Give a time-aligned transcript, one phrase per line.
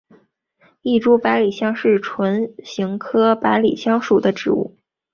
[0.81, 4.75] 异株百里香是唇形科百里香属的植物。